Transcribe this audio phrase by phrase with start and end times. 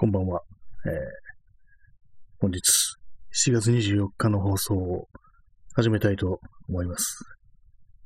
[0.00, 0.40] こんばんは。
[0.86, 0.92] えー、
[2.38, 2.62] 本日、
[3.34, 5.08] 7月24日の放送を
[5.74, 6.40] 始めたいと
[6.70, 7.22] 思います。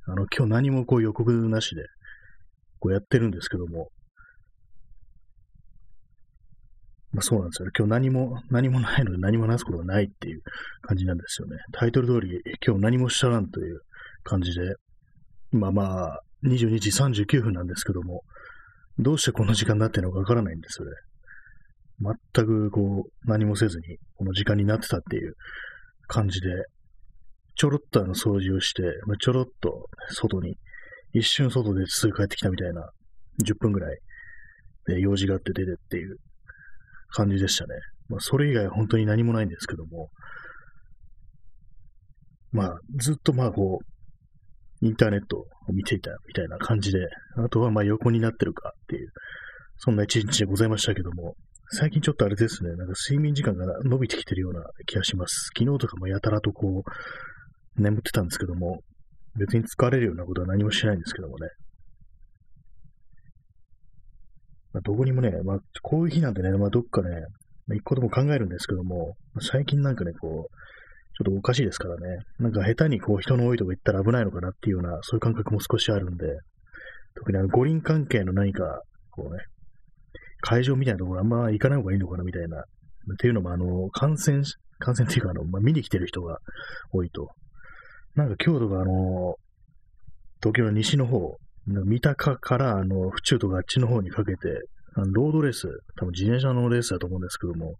[0.09, 1.83] あの、今日何もこう予告なしで、
[2.81, 3.91] こうやってるんですけども、
[7.13, 7.73] まあそうなんですよね。
[7.79, 10.43] 今日何も、何もないので何も話すことがないっていう
[10.83, 11.59] 感じなんですよね。
[11.71, 13.83] タイトル通り、今日何もしちゃらんという
[14.25, 14.75] 感じで、
[15.53, 18.23] 今まあ、22時39分なんですけども、
[18.99, 20.97] どうしてこの時間になってるのかわからないんですよね。
[22.01, 25.35] 全くこう、何もせずに、この時間になってたっていう
[26.07, 26.49] 感じで、
[27.57, 30.57] ちょろっとあの掃除をして、まあ、ちょろっと外に、
[31.13, 32.91] 一瞬外ですぐ帰ってきたみたいな、
[33.45, 33.99] 10分ぐらい
[34.87, 36.17] で用事があって出てっていう
[37.11, 37.75] 感じでしたね。
[38.09, 40.11] まあ、それ以外本当に何もないんですけども、
[42.53, 46.99] まあ、ずっとまあこう、インターネットを見ていたみたいな感じで、
[47.37, 49.09] あとはまあ横になってるかっていう、
[49.79, 51.37] そんな一日でございましたけども、
[51.71, 55.51] 最近ちょっとあれですね、なんか睡眠時間が伸びてきてるような気がします。
[55.59, 58.81] 昨日とかもやたらとこう、眠ってたんですけども、
[59.37, 61.49] 別に疲れるようなことは何もしないんですけどもね。
[64.73, 67.09] まあ、どこにもね、まあ、こういう日なんでね、まあ、どっかね、
[67.67, 70.57] まあ、一個でも考えるんですけども、最近なんかね、こう、
[71.17, 72.19] ちょっとおかしいですからね。
[72.41, 76.27] なんか下手にこう人の多いとこ行ったら危ないのかなっていうような、そういう感覚も少しあるんで、
[77.15, 79.45] 特にあの五輪関係の何か、こうね、
[80.45, 82.59] 会場みたいなところあんま行かない方がいいのかなみたいな。
[82.61, 84.43] っていうのも、あの、感染、
[84.79, 86.39] 感染っていうか、あの、まあ、見に来てる人が
[86.93, 87.29] 多いと。
[88.15, 89.37] なんか京都が、あの、
[90.41, 94.49] 東京の西の方、三鷹から、あの、府中とかあっちの方にかけて、
[94.97, 97.75] あのロードレース、多分自転車のレースだと思うんですけども、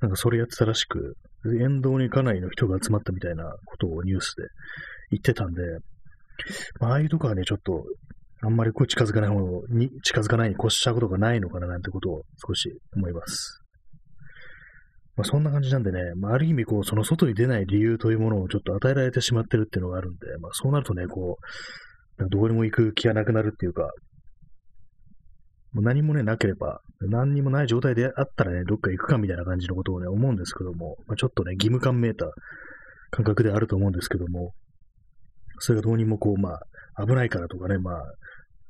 [0.00, 1.16] なんかそれやってたらしく、
[1.60, 4.42] 沿道にかなりの人が集まったみたいなことをニュースで
[5.12, 5.62] 言ってたんで、
[6.78, 7.84] まあ、ああいうとこはね、ちょっと
[8.44, 13.60] あんまりこう近づかない方に、近づかないに越したことがないのかななんてことを少し思います。
[15.16, 21.38] まあ、そんな感じなんでね、まあ、ある意味こう、その外に出ない理由というものをちょっと与えられてしまってるっていうのがあるんで、まあ、そうなるとね、こ
[22.18, 23.90] う、どこにも行く気がなくなるっていうか、
[25.72, 32.26] もう何もね、なければ、何にもない状態であったらね、どっか行くかみたいな感じのことをね、思うんですけども、まあ、ちょっとね、義務感めいた
[33.10, 34.52] 感覚であると思うんですけども、
[35.58, 36.60] それがどうにもこう、まあ、
[36.98, 38.02] 危ないからとかね、まあ、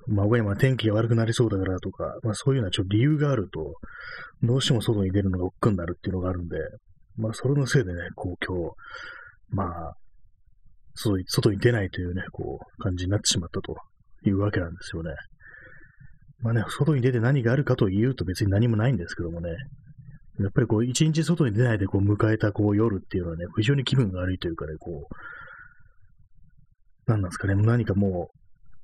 [0.09, 3.75] まあ、今天気が悪くなりそうだからとか、まあそういうようなちょっと理由があると、
[4.43, 6.57] どうしても外に出るのが億劫になるっていうのがあるんで、
[7.17, 8.75] まあそれのせいでね、こう今日、
[9.51, 9.95] まあ、
[10.95, 13.77] 外に出ないというね、こう、感じになってしまったと
[14.27, 15.11] いうわけなんですよね。
[16.41, 19.51] まあね、外に出て何があるかというと別に何もないんですけどもね、
[20.41, 25.15] やっぱりこう、一日外に出ないでこう迎えたこう夜っていうのはね、非常に気分が悪いというかね、こう、
[27.07, 28.31] 何なんですかね、何かも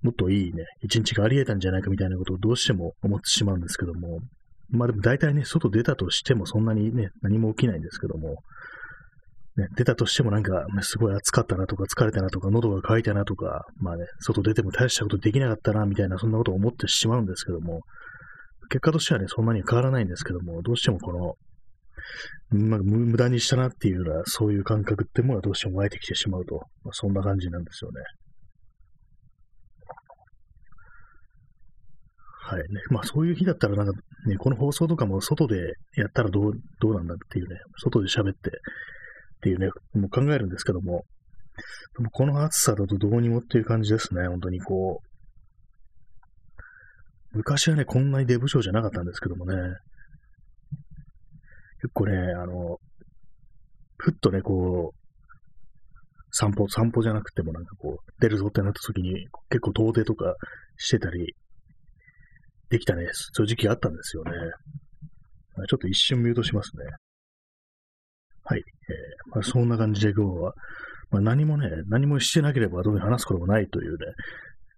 [0.03, 4.21] う、もっといいね、一日があり得たんじゃないかみたいなことをどうしても思ってしまうんですけども、
[4.71, 8.37] まあでも大体ね、外出たとしてもそんなにね、何も起きないんですけども、
[9.56, 17.81] ね、出たとしてもなんか、すごい暑かったなとか疲れたなとか喉が渇いたなとか、まあね、外出ても大したことできなかったなみたいなそんなことを思ってしまうんですけども、
[18.69, 21.35] 結果としてはね、そんなに変わらないんですけども、どうしてもこの、
[22.50, 28.00] まあ、無駄にしたなっていうような、そういう感覚ってものはどうしても湧いてきてしまうと、まあ、そんな感じなんですよね。
[32.48, 32.64] はいね。
[32.88, 33.92] まあそういう日だったらなんか
[34.26, 35.56] ね、この放送とかも外で
[35.96, 38.52] やったらどう、どうなんだっていうね、外で喋ってっ
[39.42, 41.04] ていうね、もう考えるんですけども、
[41.98, 45.08] でもこの暑さだとどうにもっていう感じですね、本当にこう。
[47.36, 49.54] 昔はね、こんなに出不精じゃなかったんですけどもね、
[51.81, 52.78] 結構ね、あの、
[53.99, 54.99] ふっとね、こう、
[56.31, 60.34] 散歩、散歩じゃなくてもなんかこう、出るぞってなった時に、結構遠出とか
[60.77, 61.34] してたり
[62.69, 64.31] できたね、そういう時期あったんですよね。
[65.69, 66.84] ちょっと一瞬ミュートしますね。
[68.44, 68.61] はい。
[68.61, 70.53] えー、まあ、そんな感じで今日は、
[71.11, 73.97] まあ、何もね、何もしてなければどうに話すこともないというね、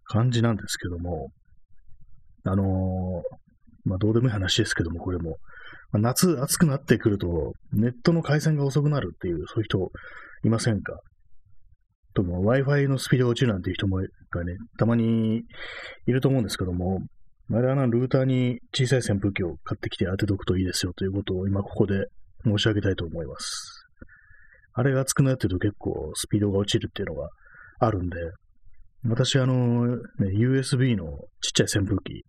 [0.05, 1.29] 感じなんですけども、
[2.45, 2.67] あのー、
[3.85, 5.37] まあ、どうでもいい話ですけども、これも、
[5.93, 9.91] まあ、夏暑くなってくると、ネットの回線が遅くなるっていう、そういう人
[10.45, 11.01] いませんか？
[12.15, 15.43] とも Wi-Fi のスピード落ちるなんていう人もがね、たまに
[16.07, 17.01] いると思うんですけども、
[17.53, 22.07] あれはな、ルーターに小さい扇風機を買ってきて当てとくといいですよということを今ここで
[22.45, 23.85] 申し上げたいと思います。
[24.75, 27.29] あれが熱くなってると結構スピードが落ちるっていうのが
[27.81, 28.17] あるんで、
[29.05, 29.97] 私あの、ね、
[30.33, 31.07] USB の
[31.41, 32.25] ちっちゃい扇風機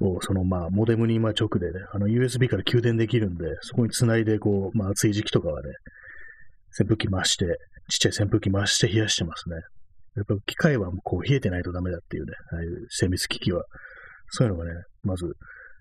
[0.00, 5.70] をそのまあモデムに今直でね、あの USB から給電できるんで、そこにつないでこう、まあ暑い時期とかはね、
[6.78, 7.46] 扇風機回して、
[7.88, 9.56] ちっちゃい扇風機回して冷やしてますね。
[10.16, 13.64] やっぱ機械はこう冷えてないとダメだっていうね、ああいう精密機器は。
[14.30, 14.72] そういうのがね、
[15.02, 15.24] まず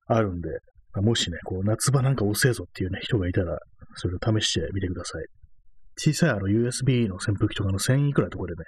[0.07, 0.49] あるんで、
[0.93, 3.57] まあ、もしね、こう、夏場なんか遅えぞっていうね、人がいたら、
[3.95, 5.25] それを試してみてください。
[5.97, 8.65] 小さいあの USB の扇風機とかの1000いくらところでね、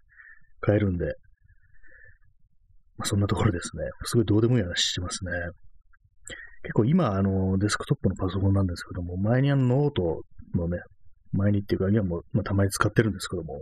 [0.62, 1.14] 買えるんで、
[2.98, 3.84] まあ、そんなところですね。
[4.06, 5.32] すごいどうでもいい話してますね。
[6.64, 10.22] 結構今、あの、デスクトップのパソコンなんですけども、前にあのノート
[10.56, 10.80] のね、
[11.32, 13.62] 前にっていうか、今も、まあ、たまに使ってるんですけども、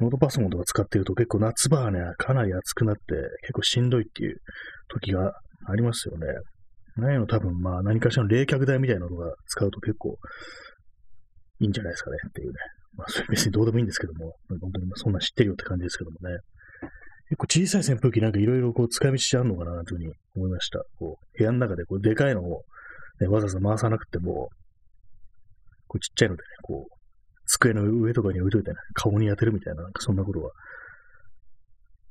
[0.00, 3.00] ノートパソコンとか使ってると結構夏場はね、かなり暑くなって
[3.42, 4.36] 結構しんどいっていう
[4.88, 5.32] 時が
[5.68, 6.26] ありますよね。
[6.96, 10.16] ないの多分まあ何かしらの冷却台みたいなのが使うと結構
[11.60, 12.54] いいんじゃないですかねっていうね。
[12.96, 16.36] まあそれ別にどうでもいいんですけども、本当にそんな知ってるよって感じですけどもね。
[17.28, 20.80] 結構小さい扇風機なんかいろいろこう使い道あるのかなというふうに思いました。
[20.98, 22.62] こう部屋の中でこうでかいのを、
[23.20, 24.48] ね、わざわざ回さなくても、
[25.88, 26.96] こうちっちゃいのでね、こう
[27.46, 30.50] 机の上とかに置いといてね、顔に当てるみたいな、なんかそんなことは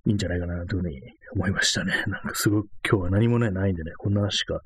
[0.07, 1.01] いいんじゃないかなというふうに
[1.33, 1.93] 思いましたね。
[2.07, 4.59] なんかすごく今日は何もね、ないんでね、こんな話しか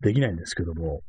[0.00, 1.00] できないんですけども、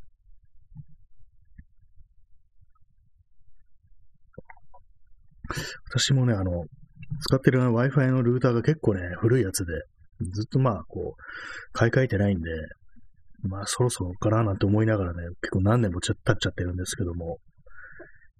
[5.90, 6.66] 私もね、あの、
[7.20, 9.74] 使ってる Wi-Fi のルーターが結構ね、古いやつで、
[10.32, 12.50] ずっとまあ、こう、買い替えてないんで、
[13.44, 17.40] まあ、そろそろかななんて思いながらね、結構何年も経っちゃってるんですけども、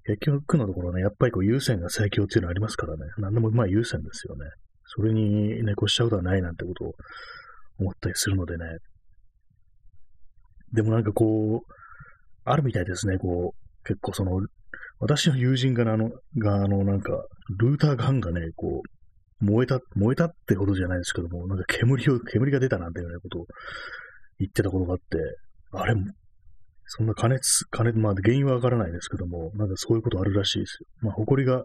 [0.06, 3.00] 結局のところね、やっぱりこう優先が最強っていうのありますからね。
[3.18, 4.46] 何でもまあ優先ですよね。
[4.86, 6.92] それにね、越しちゃうことはないなんてことを
[7.80, 8.66] 思ったりするのでね。
[10.74, 11.74] でもなんかこう、
[12.44, 14.42] あるみたいですね、こう、結構その、
[15.00, 17.26] 私の友人があの、があの、なんか、
[17.58, 18.82] ルーターガンがね、こ
[19.42, 23.46] う、燃えた、燃えたってことじゃないですけども、なんか煙を、煙が出たなんていうようなことを
[24.40, 25.04] 言ってたことがあって、
[25.74, 26.12] あれも、
[26.86, 30.88] そんな加熱、加熱、まあ原因はわからないですけども、なんかそういうことあるらしいですよ。
[31.02, 31.64] まあ埃が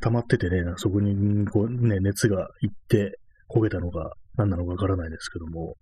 [0.00, 3.18] 溜まっててね、そこにこうね、熱がいって
[3.50, 5.74] 焦げたのが何なのかわからないですけども、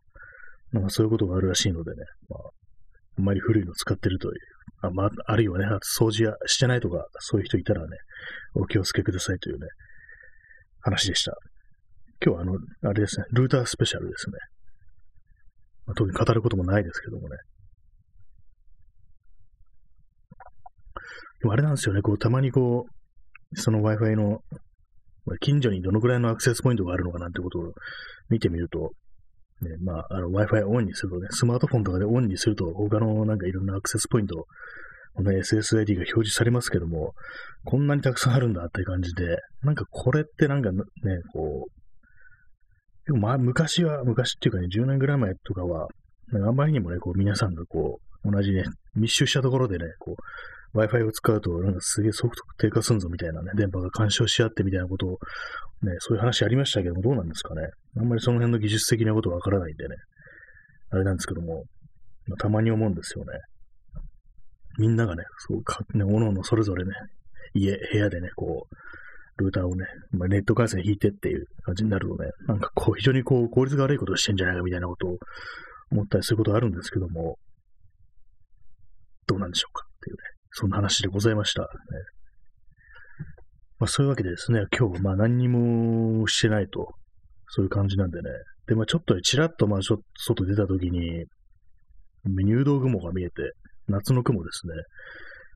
[0.72, 1.96] なんかそういうことがあるらしいのでね、
[2.28, 2.38] まあ、
[3.18, 4.34] あんまり古いの使ってるという、
[4.82, 5.66] あまあ、あるいはね、
[5.98, 7.96] 掃除やしてないとか、そういう人いたらね、
[8.54, 9.66] お気をつけくださいというね、
[10.80, 11.32] 話でした。
[12.24, 14.36] 今日はあの、あれですね、ルータースペシャルですね。
[15.86, 17.36] まあ、特に語ることもないですけどもね、
[21.40, 24.40] でもあれなんですよね、こう、たまにこう、その Wi-Fi の、
[25.40, 27.72] 近所にどのくらいのアクセスポイントがあるのかなんてことを
[28.28, 28.92] 見てみると、
[29.62, 34.46] ね、まあ、あの Wi-Fi オンにするとね、スマートフォンとかでオンにすると、他のなんかいろんなアクセスポイント
[35.16, 37.14] この、SSID が表示されますけども、
[37.64, 40.82] こんなにたくさんあるんだって感じで、なんかこれってなんかね、
[41.32, 45.88] こう、でもまあ、昔は、昔っていうかね、10年ぐらい前とかは、
[46.32, 48.64] なんかあんまりにもね、こう皆さんがこう、同じね、
[48.94, 50.16] 密集したところでね、こ
[50.74, 55.18] う、Wi-Fi を使うと、なんかすげえ速度低下すんぞみたいなね、電波が干渉し合ってみたいなことを、
[55.82, 57.68] ね、そういう話ありましたけども、どうなんですかね。
[57.98, 59.96] あんまりその辺の技術的なことはわからないんでね、
[60.90, 61.64] あれなんですけども、
[62.26, 63.32] まあ、たまに思うんですよね。
[64.78, 66.92] みんながね、そうか、ね、おののそれぞれね、
[67.54, 75.18] 家、部屋でね、こう、ルーターをね、まあ、ネット回線引いてっていう感じになるとね、なんかこう、非常にこう、効率が悪いことをしてんじゃないかみたいなことを
[75.90, 77.38] 思ったりすることあるんですけども、
[79.26, 80.22] どうなんでしょうかっていうね。
[80.52, 81.62] そんな話でございました。
[81.62, 81.66] ね
[83.78, 86.94] まあ、そういうわけでですね、今日、まあ何にもしてないと、
[87.48, 88.30] そういう感じなんでね。
[88.66, 91.24] で、まあちょっとちらっとまあちょっと外出た時に、
[92.24, 93.52] 入道雲が見えて、
[93.88, 94.74] 夏の雲ですね。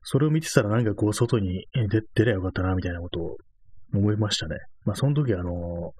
[0.03, 3.37] それを見てたらなんかこう外に出出りゃよかったな、みたいなことを
[3.93, 4.55] 思いましたね。
[4.85, 5.91] まあその時あの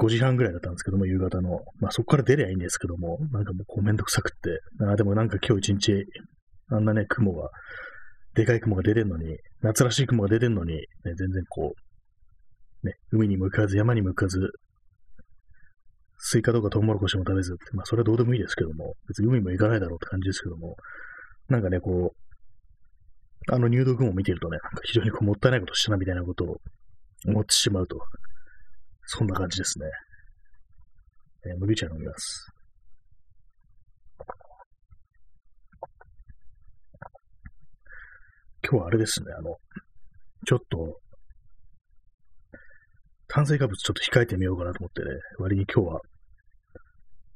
[0.00, 1.60] 5時半ぐらいだったんですけども、夕方の。
[1.80, 4.60] まあそこから出りゃいいんですけども、なんかもうこうめんどくさくって。
[4.84, 6.04] あでもなんか今日一日
[6.70, 7.50] あんなね、雲が、
[8.34, 11.74] でかい雲が出てんのに、夏らしい雲が出てんのに、ね、全然こ
[12.82, 14.52] う、ね、海に向かず、山に向かず、
[16.18, 20.76] スイカとかトウモロコシも食べずまあそれはどうでもいいですけども、別に海も行かないだろうって感じですけども、
[21.48, 26.56] なんかね、こう、あの入道雲を見てるとね、なんか非常にこうもったいないことしたなみたいなことを
[27.26, 27.98] 思ってしまうと、
[29.06, 29.86] そんな感じですね。
[31.46, 32.46] えー、麦茶飲みます。
[38.64, 39.56] 今日はあれですね、あの、
[40.46, 40.98] ちょっと、
[43.28, 46.00] 炭水化物ちょっと控えてみようかなと思ってね、割に今日は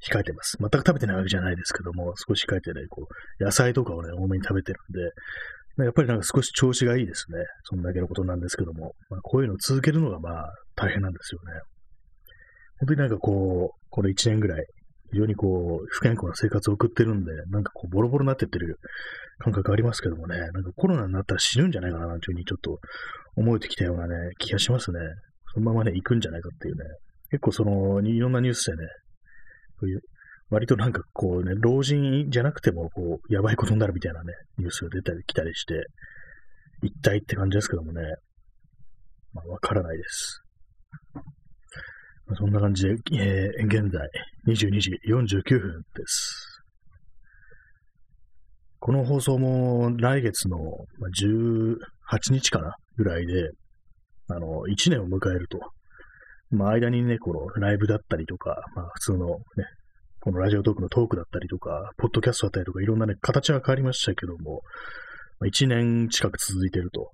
[0.07, 0.57] 控えてます。
[0.59, 3.07] 全く食べてないわけじゃないですけども、少し控えてね、こ
[3.41, 7.39] う、野菜とかをね、多めに食べてるんで、やっぱりなんか少し調子がいいですね。
[7.65, 11.61] そんだけのことなんですけども、まあ、こういうのを続けるのがまあ大変なんですよね。
[12.81, 14.67] 本当になんかこう、これ1年ぐらい、
[15.11, 18.79] 非常にこう、不健康な生活を送ってるんで、なんかこう、ボロボロになってってる
[19.39, 22.79] 感覚ありますけどもね、なんかコロナになったら死ぬんじゃないかな、なんていうふうにちょっと
[23.37, 24.99] 思えてきたようなね、気がしますね。
[25.55, 26.85] そのままね、行くんじゃないかっていうね。
[27.31, 28.89] 結構その、いろんなニュースでね、
[29.81, 30.01] こういう
[30.51, 35.75] 割となんかこうね、老人じゃなくても、こう、やばいことになるみたいなね、ニュースが出たり来たりして、
[36.83, 38.03] 一体って感じですけどもね、
[39.35, 40.43] まあ、わからないです。
[42.37, 44.07] そんな感じで、えー、現在、
[44.47, 46.63] 22時49分です。
[48.81, 50.59] この放送も来月の
[51.21, 53.51] 18日かなぐらいで、
[54.29, 55.59] あの、1年を迎えると。
[56.51, 59.35] まあ、間にね、このライブだったりとか、まあ、普通のね、
[60.21, 64.61] このラジオトークのトークだったりとか、ポッドキャストだったりとか、いろんなね、形は変わりましたけども、
[65.45, 67.11] 1年近く続いてると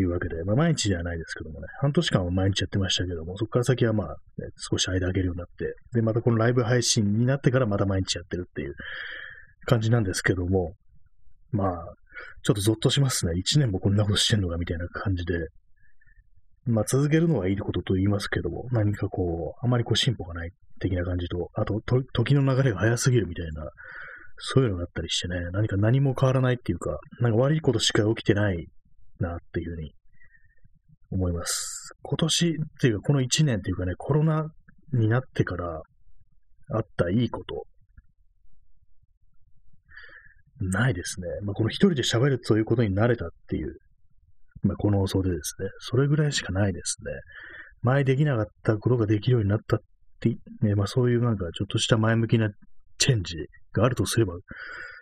[0.00, 4.14] いうわけで、まあ、毎日じゃないですけどもね、半年間は毎日やってましたけども、そこから先はまあ、ね、
[4.56, 8.74] 少し間空けるようになって、で、またこのライブ配信になってからまた毎日やってるっていう
[9.66, 10.74] 感じなんですけども、
[11.52, 11.94] まあ、
[12.42, 13.32] ちょっとゾッとしますね。
[13.32, 15.48] 1年もこんなことしてんのかみたいな感じで、
[16.66, 23.70] まあ続けるのはいいことと言いますけども、何かこう、あまりこう進歩がない的な感じと、あと、と時の流れが早すぎるみたいな、
[24.38, 28.66] そういうのがあったりしてね、何か何も変わらないっていうか、なんか悪いことしか起きてない
[29.20, 29.92] なっていうふうに
[31.10, 31.90] 思います。
[32.02, 34.46] 今年っていうか、この1年っていうかね、コロナ
[34.92, 35.82] になってから
[36.72, 37.64] あったいいこと、
[40.60, 41.26] ないですね。
[41.42, 43.76] まあ、この一人で喋るということに慣れたっていう
[44.62, 47.12] まあ、この放送でですね、それぐらいしかないですね。
[47.82, 49.78] 前できなかったことができるようになったっ
[50.20, 52.50] て、ね、まあそういうなんかちょっとした前向きな
[52.98, 53.36] チェンジ
[53.72, 54.34] があるとすれば、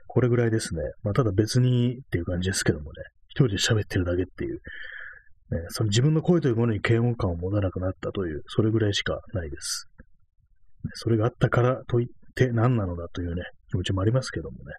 [0.06, 0.82] これぐらいですね。
[1.02, 2.90] まあただ別にっていう感じですけどもね、
[3.46, 4.60] 人で喋ってるだけっていう、ね、
[5.68, 9.86] その自分の声というものに嫌悪感を持たなくなったという、それぐらいしかないです。
[10.94, 14.74] それがあったからといって何なのだというね、気持ちもありますけどもね。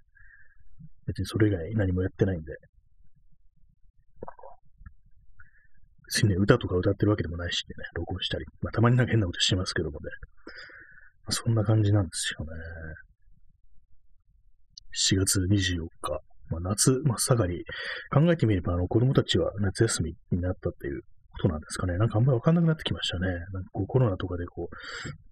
[1.08, 2.54] 別にそれ以外何もやってないんで、
[6.10, 8.46] 別にね、歌とか歌ってるわけでもないしね、録音したり。
[8.62, 10.06] まあ、たまになんか変なことしてますけどもね。
[11.24, 12.52] まあ、そんな感じなんですよね。
[14.92, 16.20] 7月24日。
[16.50, 17.64] まあ、夏真っ盛り。
[18.12, 21.02] 考えてみれば、あの、子供たちは夏休みになったっていう
[21.34, 21.98] ことなんですかね。
[21.98, 23.28] なんかあんまりわかんなくなってきましたね。
[23.28, 24.76] なんかこうコロナとかでこう、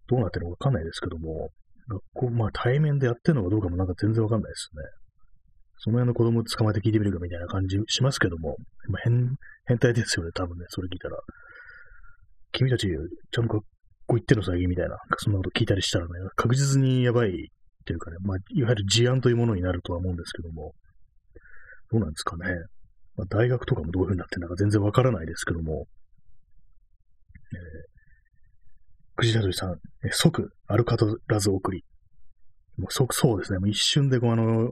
[0.07, 1.49] どうなってるのかわかんないですけども、
[1.89, 4.83] 学校、まあ対面でやってるのかどうかもなんか全然わかんないですね。
[5.79, 8.55] その辺の子供捕まえて聞いてみるかみたいな感じしますけども、
[8.89, 11.17] まあ、変、変態ですよね、多分ね、それ聞いたら。
[12.51, 13.65] 君たち、ちゃんと学
[14.07, 17.31] 校行ってんの最近みたいな、そんなこと聞いたりしたらね、確実にやばいっ
[17.85, 20.73] ていうかね、まあ、いわゆる事案というものになるとは思うんですけども、
[21.91, 22.45] どうなんですかね。
[23.15, 25.87] まあ、大学とかもどういう風になってるのか全然わからないですけども、
[27.53, 29.73] えー、くじだとりさん、
[30.05, 31.83] え即、アルカトラズ送り。
[32.77, 33.59] もう即そうですね。
[33.59, 34.65] もう一瞬でこう、あの、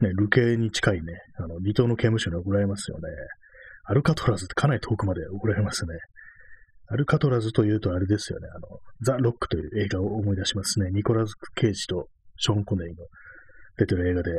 [0.00, 3.08] ね、流刑に近いね、あの、離島の刑務所に送られますよね。
[3.84, 5.94] アルカトラズってかなり遠くまで送られますね。
[6.90, 10.90] アルカトラズというとあれですよね、あの、ザ・ロックという映画を思い出しますね。
[10.90, 13.04] ニコラズ・ケイジとショーン・コネリの
[13.76, 14.30] 出てる映画で、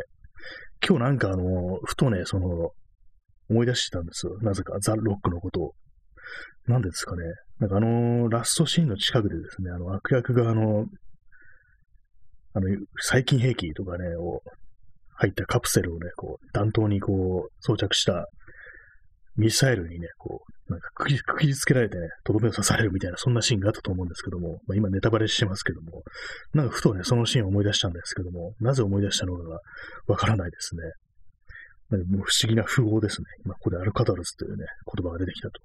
[0.86, 2.72] 今日なんかあの、ふとね、その、
[3.50, 4.38] 思い出してたんですよ。
[4.42, 5.74] なぜか、ザ・ロックのことを。
[6.68, 7.24] なんですかね。
[7.60, 10.86] なんかあの、ラストシーンの近くでですね、あの、悪役があの、
[12.54, 12.68] あの、
[12.98, 14.42] 細菌兵器とかね、を
[15.16, 18.28] 入ったカプセルをね、こう、弾頭にこう、装着した
[19.36, 26.04] ミサイルにね、こう、なんかくくりつけられて、とどめを刺されるみたいな、そんなシーンがあったと思うんですけども、まあ、今ネタバレしてますけども、
[26.54, 29.60] なんかふとね、そのシーンを思い出したんですけども、なぜ思い出したのかが
[30.08, 30.82] わからないですね。
[31.90, 33.26] なんかもう不思議な符号ですね。
[33.44, 35.60] 今ここでアルカタルスというね、言葉が出てきたと。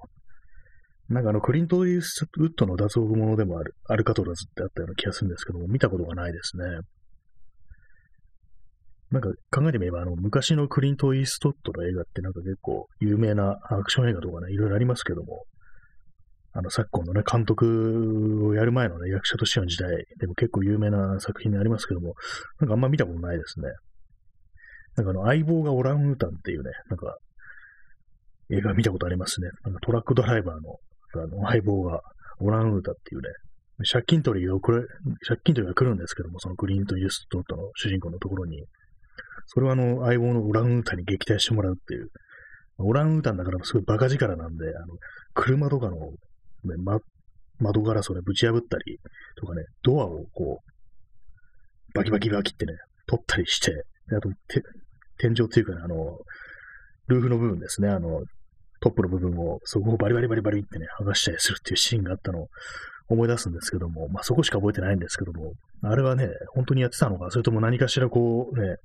[1.10, 6.64] なんかあの、クリント・イースウッドの脱獄者でもある、アルカトラズってあったような気がするんですけども、見たことがないですね。
[9.14, 15.44] なんか考えてみれば、あの、昔のクリント・イーストッドの映画ってなんか結構有名なアクション映画とかね、いろいろありますけども、
[16.52, 22.14] あの、昨今のね、監督をやる前のね、役者としての時代でも結構有名な作品でありますけども、
[22.58, 23.68] なんかあんま見たことないですね。
[24.96, 27.16] なんかあの、相棒がオランウータンっていうね、なんか、
[28.50, 29.48] 映画見たことありますね。
[29.62, 30.78] なんかトラックドライバーの、
[31.22, 32.00] あの、相棒が
[32.40, 33.28] オランウータンっていうね、
[33.90, 34.86] 借金取りをくれ、
[35.26, 38.64] 借金取りが来るんですけども、そのクリント・イーストッドの主人公のところに、
[39.46, 42.08] それはあの、相棒のオランウータンに撃退してもらうっていう。
[42.78, 44.94] オランウータンだからすごいバカ力なんで、あの、
[45.34, 46.98] 車とかの、ね、ま、
[47.58, 48.98] 窓ガラスをね、ぶち破ったり
[49.36, 52.72] とかね、ドアをこう、バキバキバキってね、
[53.06, 54.28] 取ったりして、あと、
[55.18, 56.18] 天井っていうかね、あの、
[57.06, 58.22] ルーフの部分ですね、あの、
[58.80, 62.48] トップの部分を、そこをバリバリバリバリってね、剥がしたりするっていうシーンがあったのを
[63.08, 68.76] 思い出すんですけども、まあそこしか覚えてないんですけども、あれはね、本当にやってたのか、それとも何かしらこうね、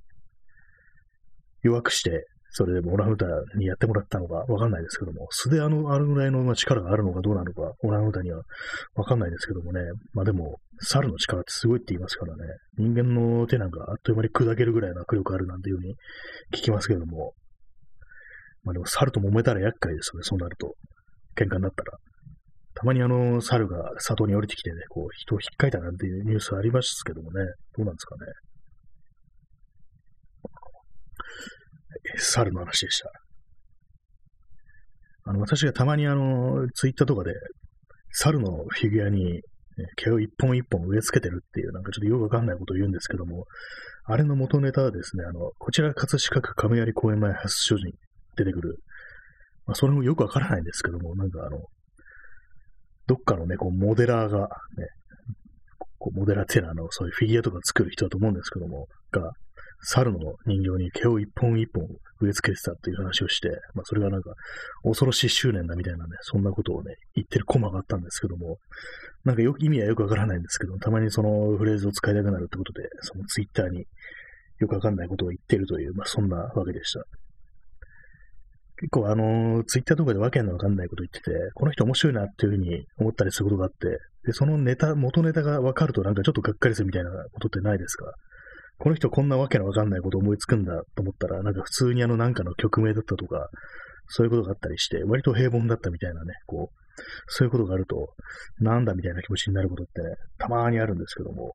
[1.62, 8.42] 弱くして、それでもオランウータンにやってもらったのかわかんないですけども、素であの、あるぐらいの力があるのかどうなのか、オランウータンには
[8.94, 9.80] わかんないですけどもね、
[10.14, 12.42] まあでも、猿の力ってすごいって言いますからね。
[12.76, 15.94] 人間の手なんかあっという間に砕けるぐらいの握力あるなんていうふうに
[16.52, 17.34] 聞きますけども。
[18.64, 20.74] まあでも猿と揉めたら厄介ですよね、そうなると。
[21.36, 21.98] 喧嘩になったら。
[22.74, 27.44] たまにあの、猿が里に降りてきてね、こう、人を引っかいたなんていうニュースありますけどもね。
[27.76, 28.32] どうなんですかね。
[32.16, 33.10] 猿の話でした。
[35.24, 37.32] あの、私がたまにあの、ツイッターとかで、
[38.12, 39.42] 猿のフィギュアに、
[39.96, 43.46] 毛を一本一本植え付けてるっていう、なんかちょっとよくわかんないことを言うんですけども、
[44.04, 47.94] あれの元ネタはですね、あの、こちら葛飾区亀有公園前発祥に
[48.36, 48.78] 出てくる、
[49.66, 51.58] まあ、それもよくわからないんですけども、なんかあの、
[53.06, 54.48] どっかのね、こう、モデラーが、ね、
[55.98, 59.32] こうモデラーっていうのは、あの、そういうフィギュアとか作る人だと思うんですけども、が、
[59.82, 61.86] 猿の人形に毛を一本一本
[62.20, 64.34] 植え付けてたっていう話をして、まあ、それがなんか、
[64.82, 68.58] 恐ろしい執念だみたいなね、そんなことをね、言ってるコマがあったんですけども、
[69.24, 73.84] なんかよく意味はよくわからないんですけど、たまにそのフレーズを使いたくなるってことで、そのツイッターに
[74.58, 77.04] よくわかんないことを言ってるという、まあ、そんなわけでした。
[78.76, 88.12] 結構あの、ツイッターとかでわけのわかんないこと言ってて、この人面白いなっていうふうに思ったりすることがあって、で、そのネタ、元ネタがわかるとなんかちょっとがっかりするみたいなことってないですか？
[88.80, 93.48] この人こんなわけのわかんないこと思いつくんだと思ったら、なんか普通にあのなんかの曲名だったとか、
[94.08, 98.14] そういうことがあったりして、割と平凡だったみたいなね、こう、そういうことがあると、
[98.58, 101.52] なんだみたいな気持ちになることってね、たまーにあるんですけども、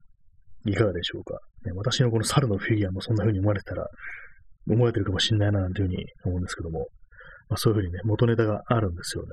[0.65, 1.39] いかがでしょうか。
[1.65, 3.87] ね、私のこの猿のフィギュアもそんな風に思われたら、
[4.69, 6.87] 思われてるかもしんないななんていうふうに思うんですけども、
[7.49, 9.29] まあ、そういうふうにね、元ネタがあるんですよね。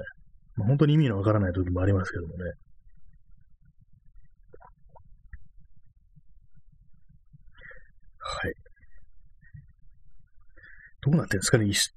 [0.57, 2.53] まあ、本当に意味のわからない時もありますけどもね。
[8.23, 8.55] はい。
[11.03, 11.93] どうなってんですかね実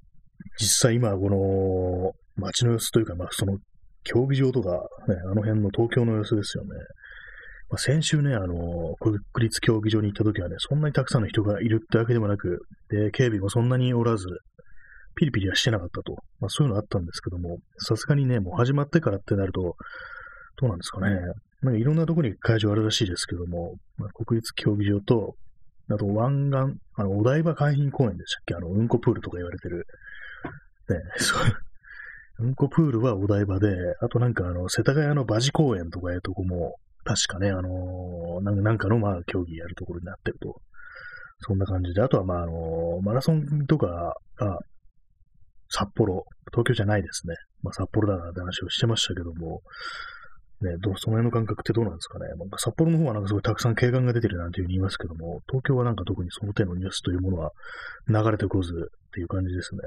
[0.68, 3.58] 際今、この、街の様子というか、まあ、その、
[4.04, 4.70] 競技場とか、
[5.08, 6.70] ね、あの辺の東京の様子ですよね。
[7.70, 14.28] まあ、先週ね、あの、国立競技場に行った時はね、そんなにたくさんの人がいるってわけでもなく、で、警備もそんなにおらず、
[15.16, 16.18] ピリピリはしてなかったと。
[16.40, 19.76] まあ、そういうのあったんですけども、さすがにね、もう始まってからってなると、
[20.58, 21.16] どうなんですかね。
[21.62, 25.36] なんかいろんなところに会場あるらしいですけども、まあ、国立競技場と、
[25.90, 28.56] あと湾岸、あの、お台場海浜公園でしたっけ？
[28.56, 29.86] あの、うんこプールとか言われてる。
[30.90, 32.46] ね、 そう。
[32.46, 33.68] うんこプールはお台場で、
[34.02, 40.60] あとなんかあの、世田谷の馬事公園とかいうとこも、確かね、あのー、なんかのまあ、競技やるところになってると。
[41.42, 44.60] そんな感じで、あとはまあ、あのー、マラソンとかが、
[45.70, 47.36] 札幌、東京じゃないですね。
[47.62, 49.62] まあ、札幌だなって話をしてましたけども、
[50.62, 52.28] ね、どうその辺の感覚ってどうなんですかね。
[52.30, 57.52] なんか札幌の方はなんかすごいたくさん景観が出てるなんていうふうに言いますけども、東京はなんか特にその手のニュースというものは
[58.08, 59.82] 流れてこずっていう感じですね。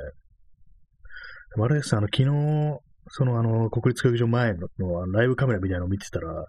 [1.54, 2.78] でもあれですあの、昨日、
[3.10, 6.44] そのあの、国立競技場前のライブカメラみたいなのを見てたら、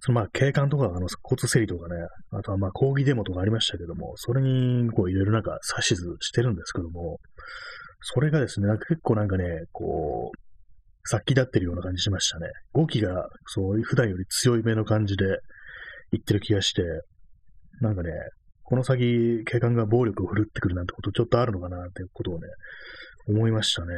[0.00, 1.96] そのまあ景観とか、あの、交通整理とかね、
[2.30, 7.18] あとはまあ抗議デモとかありましたけども、それにこういろいろなんか指図してるんですけども、
[8.00, 10.49] それがですね、なんか結構なんかね、こう、
[11.04, 12.46] 殺気立ってるような感じしましたね。
[12.72, 15.24] 語気が、そう、普段より強いめの感じで
[16.12, 16.82] 言ってる気がして、
[17.80, 18.10] なんかね、
[18.64, 22.46] この先、警官が暴力を振るってくるなんてことちょっとあるのかなってことをね、
[23.28, 23.94] 思いましたね。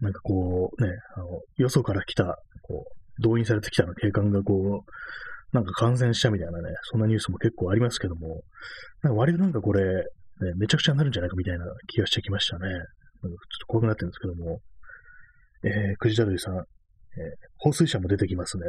[0.00, 8.42] なんかこう、ね、あの、よそから来た、こう、動員されてきたの警官がこう、なんか感染したみたいなね、そんなニュースも結構ありますけども、
[9.02, 10.02] なんか割となんかこれ、ね、
[10.56, 12.66] めちゃくちゃになるんじゃないかみたいな気がしてきましたね。
[13.22, 14.60] ちょっと怖くなってるんですけども、
[15.64, 16.64] えー、くじだるいさん、えー、
[17.58, 18.64] 放水車も出てきますね。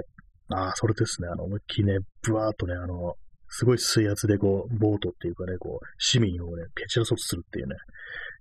[0.52, 1.28] ああ、それですね。
[1.28, 3.14] あの、思いっきりね、ブワーっとね、あの、
[3.50, 7.76] すごい水圧でこう、ボートっていうかね、こう、市民をね、蹴散らそうとするっていうね、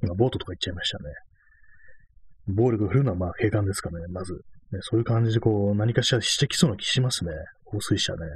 [0.02, 1.04] 今、ボートとか言っちゃいましたね。
[2.48, 4.32] 暴力を振るのはまあ警官ですかね、まず。
[4.72, 7.32] ね、そういう感じでこう、何かしらしてきそうな気しますね。
[7.64, 8.26] 放水車ね。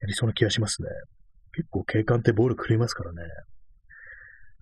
[0.00, 0.88] やりそうな気がしますね。
[1.54, 3.22] 結構警官って暴力振りますからね。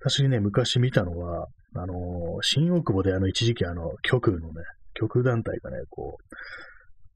[0.00, 1.98] 私ね、昔見たのは、あのー、
[2.42, 4.62] 新大久保であの、一時期あの、極右のね、
[4.94, 6.36] 極右団体がね、こう、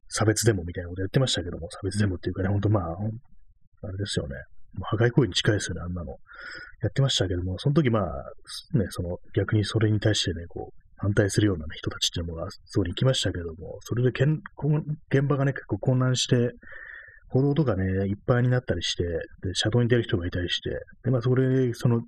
[0.09, 2.97] 差別デモみたいなことやってましたけども、差別デモっていうかね、ほんとまあ、
[3.83, 4.37] あれですよね。
[4.83, 6.17] 破壊行為に近いですよね、あんなの。
[6.83, 14.41] やってましたけども、その時まあ、ね、その逆にそれに対してね、こう、反対するような、ね、人たちっていうのがそこに行きましたけども、それでけん
[15.11, 16.53] 現場がね、結構混乱して、
[17.29, 20.71] 歩道とかね、いっぱいになったりして、で、車道に出る人がいたりして、
[21.05, 22.01] で、まあ、それ、その、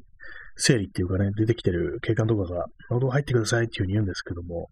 [0.59, 4.69] 整理っていうかね、出てきてる警官とかが、歩道入ってくださいっていうふうに言うんですけども、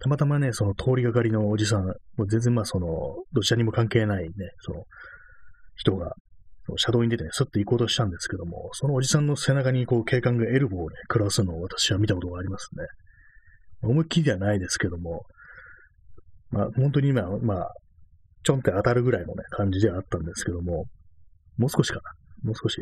[0.00, 2.88] たまたまね、その通りがかりのおじさん、もう全然まあその、
[3.32, 4.84] どちらにも関係ないね、その、
[5.76, 6.14] 人が、
[6.76, 12.84] 車道に出てね、スッと行こうとしたんですけども、そのおじさんの背中にこう警官がエルボーをね、食らわすのを私は見たことがありますね。
[13.82, 15.24] 思いっきりではないですけども、
[16.50, 17.72] まあ本当に今、まあ、
[18.42, 20.84] ちょんって当たるぐらいのね、感じではあったんですけども、
[21.56, 22.02] もう少しかな。
[22.42, 22.80] もう少し、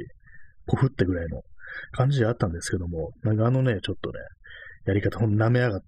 [0.67, 1.43] ポフってぐらいの
[1.93, 4.19] 感じであったんですけども、なんかあのね、ちょっとね、
[4.87, 5.87] やり方、ほん舐めやがって、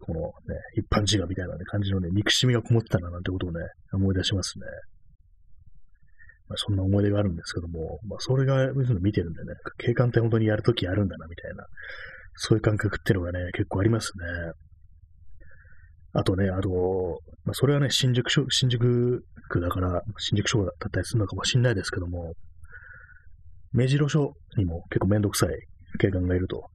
[0.00, 0.30] このね、
[0.76, 3.60] 一般人がみたいな、ね、感じのね、憎しみがこもってたななんてことをね、
[3.92, 4.66] 思い出しますね。
[6.48, 11.64] まあ、そんな思い出があるんですけども、まあ、それが、見てるんでね、警官って本当にやるときやるんだな、みたいな、
[12.34, 14.52] そういう感覚っていうのがね、結構ありますね。
[16.12, 16.68] あとね、あと、
[17.44, 22.34] まあ、それはね、新宿、新宿区だから、新宿署だったりするのかもしれないですけども、
[23.74, 25.50] 目白署にも結構めんどくさい
[25.98, 26.70] 警官がいると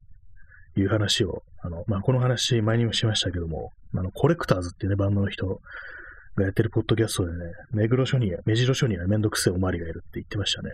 [0.75, 5.47] いう話を、あの、まあ、この話前にもしましたけども、あの、コレクターズっていうね、バンドの人
[6.35, 7.37] がやってるポッドキャストでね、
[7.71, 10.69] 目黒署に、目白署にはめんどくせえおまわりがいるって言ってましたね。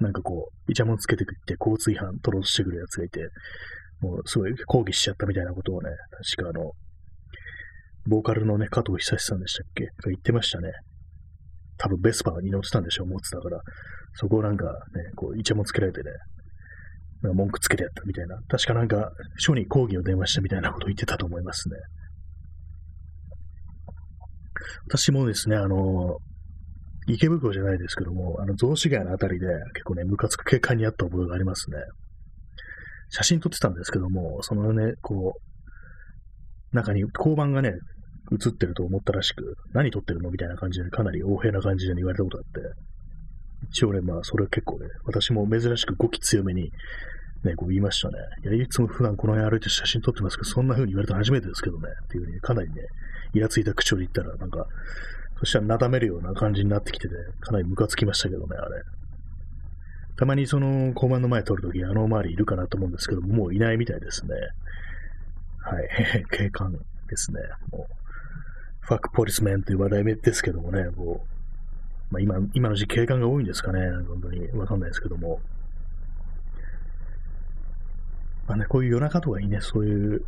[0.00, 3.28] なんかこう、イチャモンつけてくって交通違反取ろうとしてくるやつがいて、
[4.00, 5.90] もうすごい抗議しちゃったみたいなことをね、
[6.36, 6.72] 確かあの、
[8.06, 9.86] ボーカルのね、加藤久志さんでしたっけ？
[9.86, 10.70] が言ってましたね。
[11.78, 13.60] 多分ベスパーに乗ってたんでしょう、持ってたから。
[14.16, 14.70] そこをなんかね、
[15.14, 16.10] こう、イチャモつけられてね、
[17.22, 18.36] なんか文句つけてやったみたいな。
[18.48, 21.76] 確かなんか、署に抗議を電話したみたいなことを言ってたと思いますね。
[24.88, 26.18] 私もですね、あの、
[27.08, 31.76] 池袋じゃないですけども、あの、雑司ヶ谷のあたりで結構ね、ムカつく警官にあった覚えがありますね。
[33.10, 37.74] 写真撮ってたんですけども、そのね、こう、中に交番がね、
[38.32, 42.60] 映ってると思ったらしく、何撮ってるのみたいな感じで、かなり横柄な感じで言われたことあって、
[43.70, 46.72] 一応ね、まあ、それは結構ね、私も珍しく語気強めに、
[47.44, 48.18] ね、こう言いましたね。
[48.44, 52.82] いや、いつも普段この辺歩いて写真撮ってますけど、そんな風に言われたの初めてですけどね、っていう風にかなりね、
[53.34, 54.66] イラついた口調で言ったら、なんか、
[55.38, 58.82] そしたらなだめるような感じになってきてて、ねかなりムカつきましたけどね、あれ。
[60.16, 64.34] たまにその交番の前通るとき、あの周りいるかなと思うんですけども、ういないみたいですね。
[65.58, 66.24] はい。
[66.30, 67.40] 警官ですね。
[67.70, 67.94] もう、
[68.80, 71.35] ファックポリスメンという話題ですけどもね、こう、
[72.10, 75.40] まあ、今、今の時期警官が多いんですかね、本当にわかんないですけども。
[78.46, 80.24] まあね、こういう夜中とかにね、そういう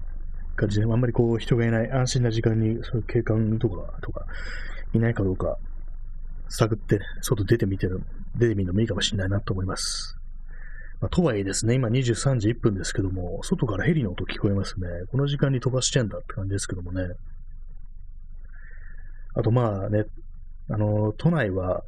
[0.57, 4.27] 感じで、あんまりこう人がいない安心な時間に、そういう警官とか、とか、
[4.93, 5.57] いないかどうか、
[6.49, 8.03] 探って、外出てみてる、
[8.37, 10.19] 出てみるのもいいかもしれないなと思います。
[11.01, 14.89] まあ、とはいえですね、今23時1分ですけども、外からヘリの音聞こえますね。
[15.13, 17.05] この時間に飛ばしてんだって感じですけどもね。
[19.35, 20.07] あとまあね、
[20.71, 21.83] あの、都内は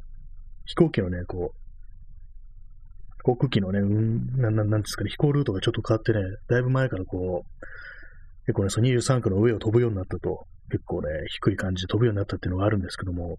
[0.65, 13.37] 飛行機のね、こう、航空機のね、うん、なん、なんですかね、飛行ルートがちょっと変わってね、だいぶ前からこう、結構ね、その23区の上を飛ぶようになったと、結構ね、低い感じで飛ぶようになったっていうのがあるんですけども、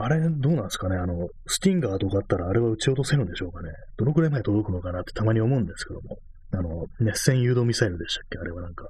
[0.00, 6.18] あれ、どうなんですかねあの、スティンガーとかあったらあれは撃ち落とせるんでしょうかねどのくらい前届くのかなってたまに思うんですけども、
[6.52, 8.86] あの、熱線誘導ミサイルでしたっけあれはなんか、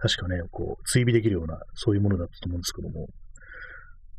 [0.00, 3.06] 確かね、こう、追尾できるような、そういうものだったと思うんですけども、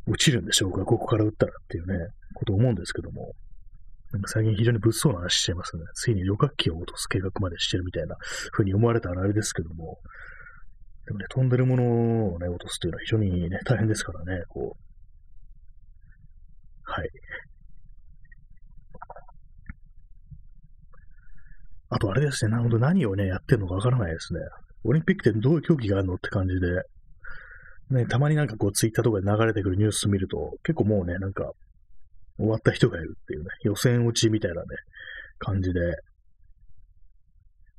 [0.09, 0.83] 落ちるんでしょうか？
[0.83, 3.33] ここから撃ったらっていうね、こと思うんですけども、
[4.11, 5.83] なんか最近非常に物騒な話しちゃいますね。
[5.93, 8.15] ついに旅客機を落とす計画までしてるみたいな
[8.51, 9.99] 風に思われたらあれですけども、
[11.05, 16.91] でもね、飛んでるものをね、落とすというのは非常にね、大変ですからね、こう。
[16.91, 17.09] はい。
[21.91, 24.39] あとあれですね、なるほど何をね、やってるのかわからないですね。
[24.83, 26.67] オリンピックってどういう競技があるのって感じで、
[27.91, 31.51] ね、たまになんかこうツイッターとかで流れてくるニュース見ると、結構もうね、なんか、
[32.37, 34.67] 終わった人がいるっていうね、予選落ちみたいなね、
[35.39, 35.79] 感じで、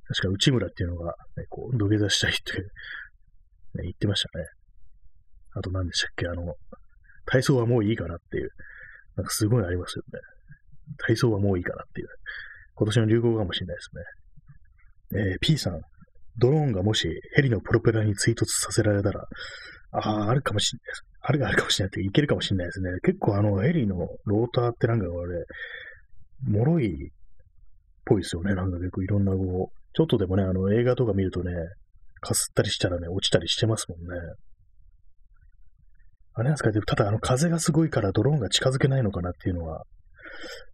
[0.09, 4.45] 確か内村っていうのが、ね、こう、土下座したいって、ね、言ってましたね。
[5.55, 6.55] あと何でしたっけ、あの、
[7.27, 8.51] 体操はもういいかなっていう、
[9.17, 10.19] なんかすごいありますよね。
[10.99, 12.09] 体操はもういいかなっていう、
[12.75, 15.33] 今年の流行かもしれないですね。
[15.33, 15.81] えー、P さん、
[16.39, 19.25] ドローンがもしヘリのプロペラに追突させられたら、
[19.93, 21.05] ああ、あるかもしれないです。
[21.23, 22.91] あるあるかもしれないっていけるかもしれないですね。
[23.03, 25.45] 結構あの、ヘリーのローターってなんかあれ、
[26.49, 27.11] 脆いっ
[28.05, 28.55] ぽいですよね。
[28.55, 31.53] なんか結構いろんなこう、ちょっとでもね、あの映画とか見るとね、
[32.21, 34.07] かすったりしたらね、落ちたりしてますもんね。
[36.35, 39.83] あれなんですかただあの風がすごいからドローンが近づけないのかなっていうのは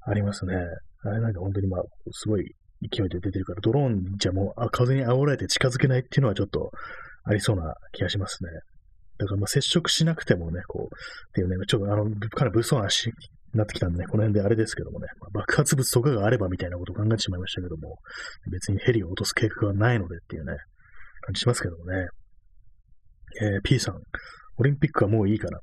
[0.02, 0.54] ありますね。
[1.02, 6.70] あれなんか本当にまあ、すごい勢いで出てるから、ドローンじゃもうあ風に煽られて近づけないっていうのはちょっと
[7.24, 8.50] ありそうな気がしますね。
[9.18, 13.12] だからまあ接触しなくてもね、こう、っていうね、ちょっとあの、かなり物騒な話に
[13.54, 17.98] なってきたんでね、この辺であれですけどもね、まあ、爆発物とかがあればみたいなことを考えてしまいましたけども、
[18.50, 20.52] 別にヘリを落とす計画はないのでっていうね、
[21.22, 22.06] 感じしますけどもね。
[23.42, 24.00] えー、P さん、
[24.58, 25.58] オリンピックはもういいかな。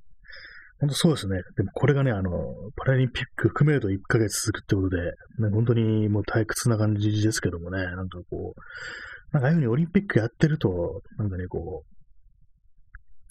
[0.79, 1.37] 本当そうですね。
[1.55, 2.31] でもこれがね、あの、
[2.75, 5.01] パラリンピック含めると1ヶ月続くってことで、
[5.39, 11.92] ね、本当にもう退屈な感じですけどもね、なんかこう、なんかああいうふうにオリンピックやってると、なんかね、こう、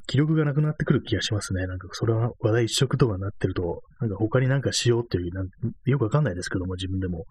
[0.07, 1.67] 気力がなくなってくる気がしますね。
[1.67, 5.49] なんかそれは話題一色とかになってると、なんか他に何かしようっていう、なん
[5.85, 7.27] よくわかんないですけども、自分でも。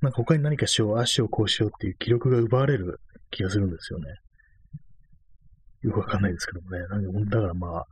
[0.00, 4.06] なんか他に何かしよう、足をこうしようっていう気力が奪われる気がするんですよね。
[5.82, 6.78] よくわかんないですけどもね。
[6.88, 7.84] なんかだからまあ、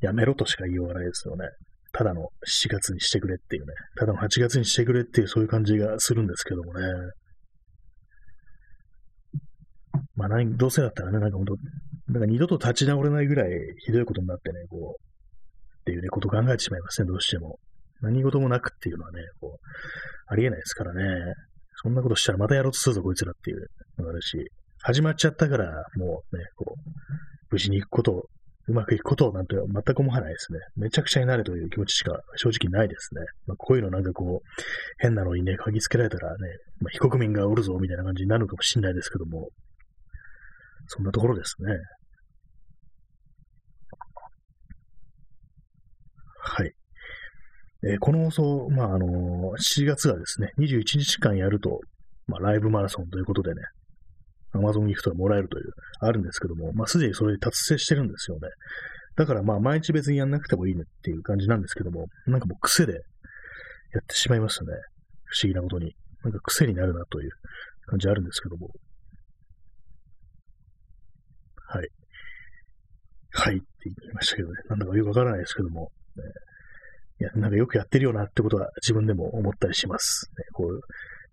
[0.00, 1.46] やめろとしか言いようがないですよね。
[1.92, 3.74] ただの7月にしてくれっていうね。
[3.96, 6.86] ただの8月にしてくれっていうそういう感じがするんですけどもね。
[10.14, 11.56] まあ何、どうせだったらね、なんか本当
[12.12, 15.02] なんか二度と立ち直れないぐらいひどいことになってね、こう、
[15.80, 17.58] っていうね、ことを考えてしまいますね、どうしても。
[18.02, 19.66] 何事もなくっていうのはね、こう、
[20.26, 21.34] ありえないですからね。
[21.82, 23.66] そんなことしたらまたやろうとするぞ、こいつらっていう
[23.98, 24.38] のがあるし、
[24.82, 26.80] 始まっちゃったから、もうね、こう、
[27.50, 28.28] 無事に行くこと、
[28.68, 30.58] うまくいくことなんて全く思わないですね。
[30.76, 33.22] めちゃくちゃになるという気持ちしか正直ないですね。
[33.46, 34.48] まあ、こういうのなんかこう、
[34.98, 36.36] 変なのにね、嗅ぎつけられたらね、
[36.80, 39.48] まあ、非国民がおるぞみたいな感じになるかもしれないですけども、
[40.86, 41.72] そんなところですね。
[46.44, 46.72] はい。
[47.84, 51.80] えー、この放送、まあ、あのー、7月はですね、21日間やると、
[52.26, 53.62] まあ、ライブマラソンということでね、
[54.52, 58.48] アマゾンギフトがもらえるという、あるんですけども、まあ、すでにそれで達成してるんですよね。
[59.16, 62.98] だからまあ、毎日別にやんなくてもいいねっていう感じなんですけども、なんかもう癖でや
[64.00, 64.72] ってしまいましたね。
[65.24, 65.94] 不思議なことに。
[66.22, 67.30] なんか癖になるなという
[67.86, 68.70] 感じあるんですけども。
[71.66, 71.88] はい。
[73.32, 74.54] はいって言いましたけどね。
[74.68, 75.90] なんだかよくわからないですけども。
[76.16, 76.22] ね、
[77.22, 80.26] いや、なんかよくやってるよなってことは自分でも思ったりします。
[80.36, 80.80] ね、こう、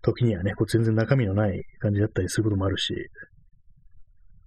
[0.02, 2.94] 時にはね、こう全然中身のない感じだったりすることもあるし、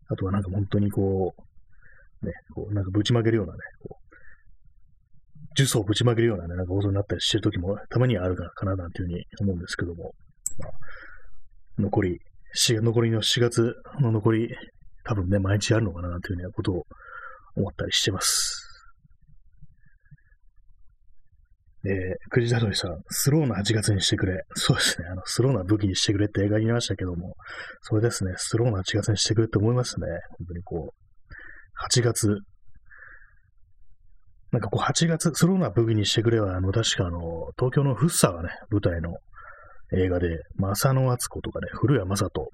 [0.08, 4.04] あとはなんか本当にこう、ね、こうなんかぶちまけるようなね、こう、
[5.58, 10.14] 呪詛をぶちまけるようなね、なんか放送になったりしてる時もたまにはあるかななんていうふうに思うんですけども、
[10.60, 10.72] まあ、
[11.78, 12.20] 残り、
[12.56, 14.56] 残りの4月の残り、
[15.04, 16.86] 多分ね、毎日あるのかななんていうようなことを
[17.58, 18.63] 思ったりしてます。
[21.86, 24.44] えー、クジダドリさん、スローな8月にしてくれ。
[24.56, 25.08] そうですね。
[25.10, 27.36] あの、スローな武器にしてくれって映画に見ましたけども、
[27.82, 28.34] それですね。
[28.38, 30.08] スローな8月にしてくれって思いますね。
[30.38, 31.04] 本当にこう、
[31.86, 32.38] 8月。
[34.52, 37.20] なんかこう、8月、スローな武器にしてくれは、あの、確かあの、
[37.58, 39.18] 東京のフッサがね、舞台の
[39.94, 42.48] 映画で、浅野敦子とかね、古谷正人、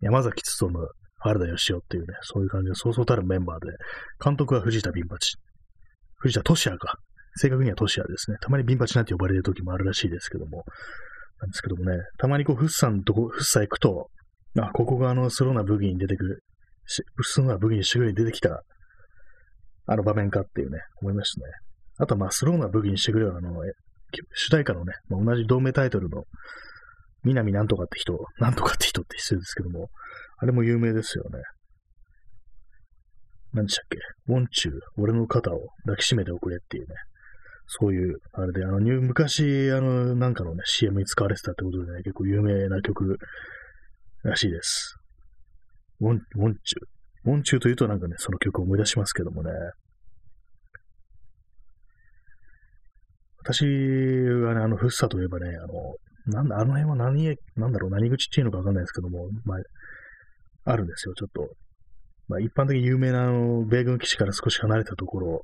[0.00, 0.70] 山崎努、
[1.18, 3.72] 原田義雄っていうね、そういう感じで、そうそうたるメンバーで、
[4.24, 5.36] 監督は藤田ビンバチ。
[6.16, 6.98] 藤田俊也か。
[7.36, 8.36] 正確にはトシアですね。
[8.40, 10.64] たまにビンパチなんて呼ばれる時もあるらしいですけども。
[11.40, 14.10] なんですけどもね、たまにこう、フッサンとこ、フッサ行くと、
[14.58, 16.42] あ、ここがあの、スローな武器に出てくる、
[16.84, 17.02] ス
[17.40, 18.62] ローな武器にしてくれに出てきた、
[19.86, 21.52] あの場面かっていうね、思いましたね。
[21.98, 23.54] あとまあ、スローな武器にしてくれるあの、
[24.34, 26.24] 主題歌のね、まあ、同じ同名タイトルの、
[27.24, 29.88] 南なんとかって人、なんとかって人って失礼ですけども、
[30.36, 31.40] あれも有名ですよね。
[33.52, 33.98] 何でしたっけ？
[34.28, 36.94] ウォンチュー、俺の肩を抱きしめておくれっていうね、
[37.72, 43.16] そういう、あれで、あの、昔、あの、なんかのね、CM に使われてたってことでね、結構有名な曲
[44.24, 44.96] らしいです。
[46.00, 47.30] ウォン、ウォンチュー。
[47.30, 49.52] ウォンチュというとなんかね、その曲を思い出しますけどもね。
[53.44, 55.94] 私はね、あの、フッサといえばね、あの、
[56.26, 59.58] なんだ、あの辺は何、なんだろう、何口っていうのかわかんないですけども、まあ、
[60.72, 61.48] あるんですよ、ちょっと。
[62.26, 65.42] まあ、一般的に有名な、あの、米軍基地から少し離れたところ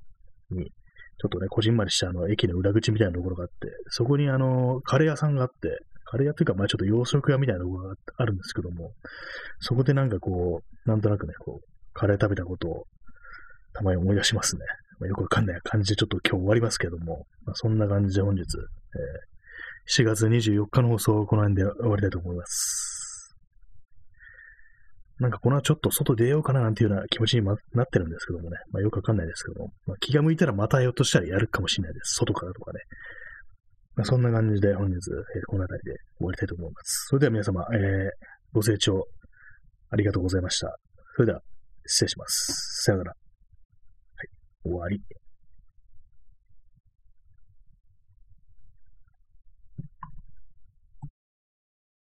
[0.50, 0.72] に、
[1.18, 3.54] ちょっとね、こじんまりしたあの、駅の裏口みたいなところがあって、
[3.88, 8.92] そこにあの、カレー屋さんがあって、カレー屋っていうか、まあちょっと洋食屋みたいなところがあるんですけども、
[9.60, 12.86] そこでなんかこう、なんとなくね、こう、カレー食べたことを、
[13.72, 14.62] たまに思い出しますね。
[14.98, 22.95] まあ、よくわかんない感じでちょっと今日終わりますけども、まあ、そんな感じで本日、えー、4月24日の放送をこの辺で終わりたいと思います。
[25.18, 28.56] なんかこのちょっと外出ようかななんていうような気持ちに、なってるんですけどもね。
[28.70, 29.72] まあよくわかんないですけども。
[29.86, 32.16] まあ、気が向いたらまたひょっとしたらやるかもしれないです。
[32.16, 32.80] 外からとかね。
[33.94, 35.00] まあ、そんな感じで本日、えー、
[35.46, 37.06] この辺りで終わりたいと思います。
[37.08, 38.10] それでは皆様、えー、
[38.52, 39.06] ご清聴
[39.90, 40.76] ありがとうございました。
[41.14, 41.40] それでは
[41.86, 42.82] 失礼します。
[42.84, 43.10] さよなら。
[43.10, 43.14] は
[44.66, 45.25] い、終わり。